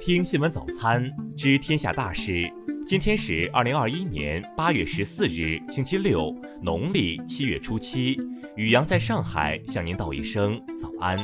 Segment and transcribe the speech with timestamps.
[0.00, 2.50] 听新闻早餐，知天下大事。
[2.86, 8.16] 今天是二零二一年八月十四日，星期六，农历七月初七。
[8.56, 11.18] 雨阳在上海向您道一声早安。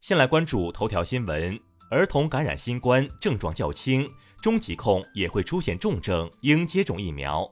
[0.00, 1.58] 先来关注头条新闻：
[1.90, 4.08] 儿童感染新冠症状较轻，
[4.40, 7.50] 中疾控也会出现重症，应接种疫苗。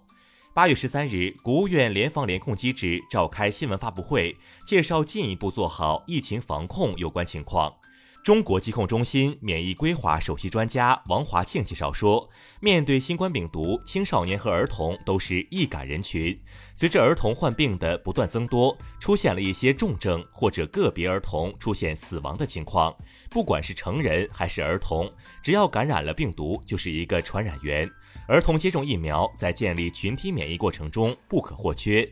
[0.53, 4.37] 八月十三日，国务院联防联控机制召开新闻发布会，
[4.67, 7.73] 介绍进一步做好疫情防控有关情况。
[8.25, 12.29] 中国疾控中心免疫规划首席专家王华庆介绍说，
[12.61, 16.39] 面对新冠病毒，青少年和儿童都是易感人群。
[16.75, 22.95] 随着儿童患病的不断增多，出现了一些重症或者个别儿童出现死亡的情况。
[23.31, 25.11] 不管是成人还是儿童，
[25.43, 27.89] 只要感染了病毒，就是一个传染源。
[28.31, 32.09] 儿童接种疫苗在建立群体免疫过程中不可或缺。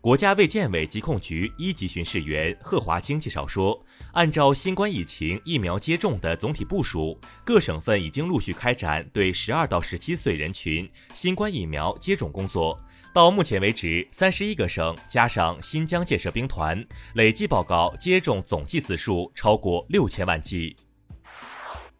[0.00, 3.78] 国家卫健委疾控局一级巡视员贺华清介绍说，
[4.14, 12.80] 按照新冠疫情疫苗接种的总体部署，各省份已经陆续开展对十二到十七岁人群新冠疫苗接种工作。
[13.12, 16.82] 到目前为止，三十一个省加上新疆建设兵团，
[17.16, 20.74] 累计报告接种总计次数超过六千万剂。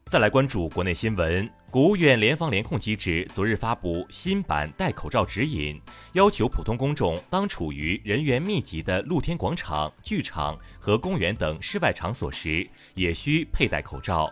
[0.07, 1.49] 再来关注国内新闻。
[1.71, 5.81] 国务院联防联控机制昨日发布新版戴口罩指引，
[6.13, 14.31] 要求普通公众当处于人员密集的露天广场、剧场和公园等室外场所时，也需佩戴口罩。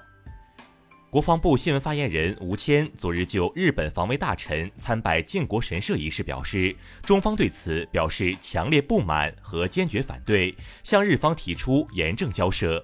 [1.09, 12.81] 国防部新闻发言人吴谦昨日就日本防卫大臣参拜靖国神社一事表示，中方对此表示强烈不满和坚决反对，向日方提出严正交涉。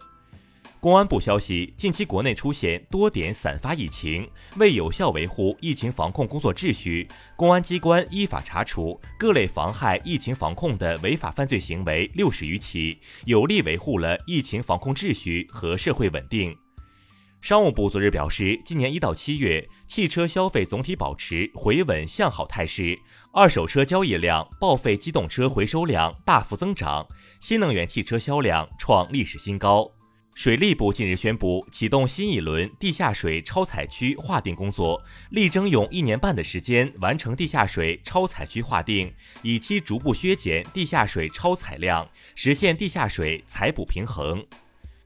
[0.81, 16.57] 公安部消息，近期国内出现多点散发疫情，为有效维护疫情防控工作秩序，公安机关依法查处各类妨害疫情防控的违法犯罪行为六十余起，有力维护了疫情防控秩序和社会稳定。
[17.41, 22.97] 商务部昨日表示，今年一到七月，汽车消费总体保持回稳向好态势，
[23.33, 27.05] 二手车交易量、报废机动车回收量大幅增长，
[27.41, 29.98] 新能源汽车销量创历史新高。
[30.39, 39.13] 水利部近日宣布启动新一轮地下水超采区划定工作，力争用一年半的时间完成地下水超采区划定，
[39.43, 44.47] 以期逐步削减地下水超采量，实现地下水采补平衡。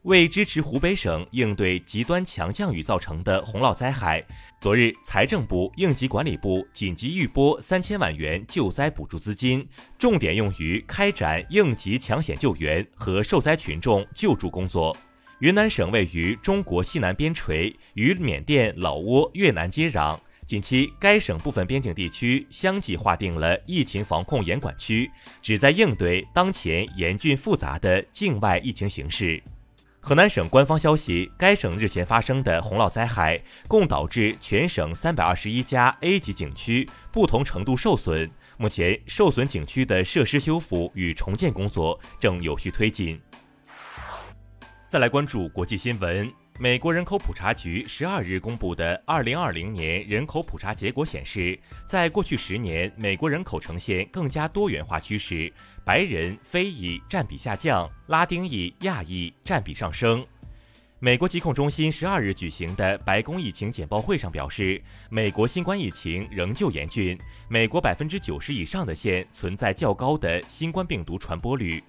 [0.02, 4.22] 为支持湖北省应对极端强降雨造成的洪涝灾害，
[4.60, 9.66] 昨日财政部、应急管理部紧急预拨三千万元救灾补助资金，
[9.98, 14.94] 重点用于开展应急抢险救援和受灾群众救助工作。
[15.42, 20.16] 云南省位于中国西南边陲，与缅甸、老挝、越南接壤。
[20.46, 25.10] 近期，该省部分边境地区相继划定了疫情防控严管区，
[25.42, 29.42] 旨在应对当前严峻复杂的境外疫情形势。
[29.98, 38.30] 河南省官方消息，该省日前发生的洪涝灾害，共导致全省三百二十一家 A 级景区不同程度受损。
[38.58, 43.20] 目前，受损景区的设施修复与重建工作正有序推进。
[44.92, 46.30] 再来关注国际新闻。
[46.58, 55.50] 美国人口普查局十二日公布的二零二零年人口普查结果显示，在过去十年，美国人口呈现更加多元化趋势，
[55.82, 60.22] 白人、非裔占比下降，拉丁裔、亚裔占比上升。
[60.98, 64.78] 美国疾控中心十二日举行的白宫疫情简报会上表示，
[65.08, 71.82] 美国新冠疫情仍旧严峻，美国百分之九十以上的县存在较高的新冠病毒传播率。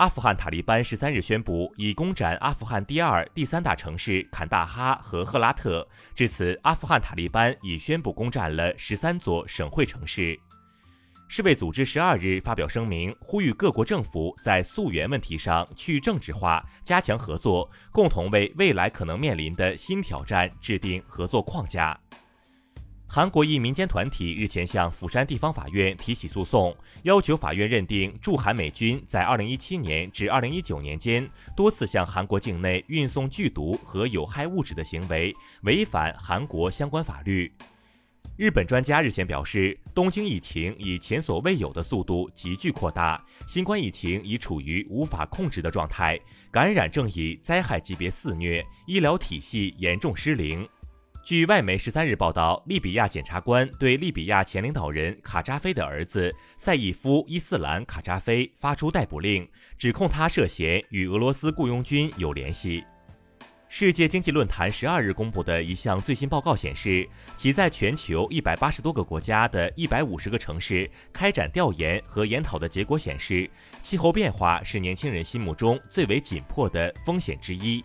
[0.00, 5.86] 阿富汗塔利班十三日宣布，已攻占阿富汗第二、第三大城市坎大哈和赫拉特。
[6.14, 10.40] 至此，阿富汗塔利班已宣布攻占了十三座省会城市。
[11.28, 22.00] 世卫组织十二日发表声明，呼吁各国政府在溯源问题上去政治化，加强合作，共同为未来可能面临的新挑战制定合作框架。
[23.12, 26.72] 韩国一民间团体日前向釜山地方法院提起诉讼，
[27.02, 37.52] 要求法院认定驻韩美军在2017年至2019年间多次向韩国境内运送剧毒和有害物质的行为违反韩国相关法律。
[38.36, 46.16] 日本专家日前表示，东京疫情以前所未有的速度急剧扩大，新冠疫情已处于无法控制的状态，
[46.52, 50.64] 感染正以灾害级别肆虐，医疗体系严重失灵。
[51.30, 59.48] 据外媒十三日报道，利比亚检察官对利比亚前领导人卡扎菲的儿子赛义夫·伊斯兰·卡扎菲发出逮捕令，
[59.78, 62.84] 指控他涉嫌与俄罗斯雇佣军有联系。
[63.68, 73.48] 世界经济论坛十二日公布的一项最新报告显示，其在全球一百八十多个国家的一百五十个城市开展调研和研讨的结果显示，
[73.80, 77.84] 气候变化是年轻人心目中最为紧迫的风险之一。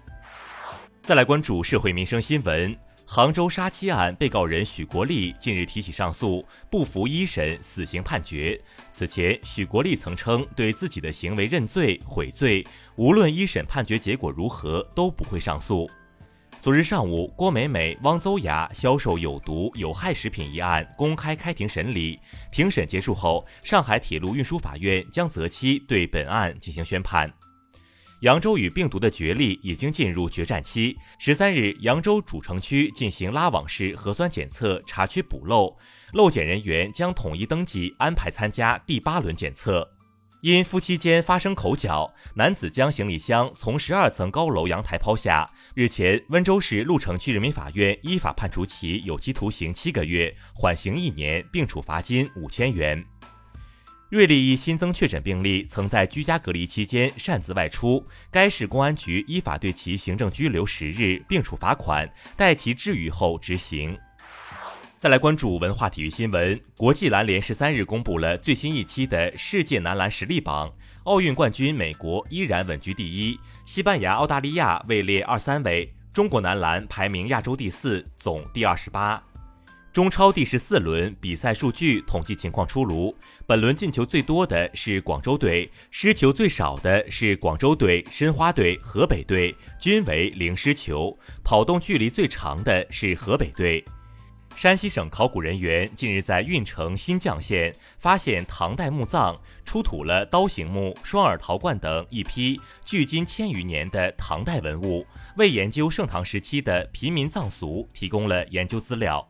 [1.04, 2.76] 再来关注社会民生新闻。
[3.08, 8.60] 杭州杀妻案被告人许国立近日提起上诉，不服一审死刑判决。
[8.90, 12.66] 此前，许国立曾称对自己的行为认罪悔罪，
[12.96, 15.90] 无论一审判决结果如何都不会上诉。
[16.62, 22.20] 昨日上午，郭美美、汪邹雅销售有毒有害食品一案公开开庭审理。
[22.52, 27.32] 庭审结束后，上海铁路运输法院将择期对本案进行宣判。
[28.22, 30.98] 扬州与病毒的角力已经进入决战期。
[31.20, 35.78] 十三日，扬州主城区进行拉网式核酸检测，查缺补漏，
[36.14, 39.92] 漏检人员将统一登记安排参加第八轮检测。
[40.42, 45.50] 因夫妻间发生口角，男子将行李箱从十二层高楼阳台抛下。
[45.74, 53.04] 日前，温州市鹿城区人民法院依法判处其有期徒刑七个月，缓刑一年，并处罚金五千元。
[54.16, 58.02] 瑞丽一新增确诊病例曾在居家隔离期间擅自外出，
[58.32, 64.00] 该市公安局依法对其行政拘留十日，并处罚款，待其治愈后执行。
[64.98, 70.74] 再来关注文化体育新闻，国际篮联十三日公布了最新一期的世界男篮实力榜，
[71.04, 79.22] 奥运冠军美国依然稳居第一，西班牙、澳大利亚位列二三位，中国男篮排名亚洲第四，总第二十八。
[79.96, 83.16] 中超第十四轮比赛数据统计情况出炉，
[83.48, 91.18] 本轮进球最多的是广州队，失球最少的是广州队、申花队、河北队，均为零失球。
[91.46, 93.82] 跑动距离最长的是河北队。
[94.58, 105.08] 山西省考古人员近日在运城新绛县发现唐代墓葬，出土了刀形墓、双耳陶罐等一批距今千余年的唐代文物，
[105.38, 109.26] 为研究盛唐时期的平民葬俗提供了研究资料。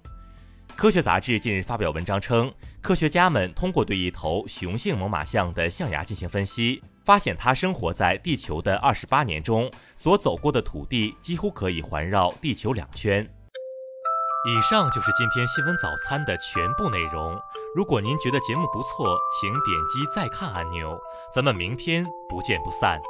[0.76, 13.26] 科学杂志近日发表文章称，科学家们通过对一头雄性猛犸象的象牙进行分析，发现它生活在地球的二十八年中，所走过的土地几乎可以环绕地球两圈。
[14.48, 17.36] 以上就是今天新闻早餐的全部内容。
[17.76, 21.00] 如果您觉得节目不错，请点击再看按钮。
[21.34, 23.02] 咱们明天不见不散。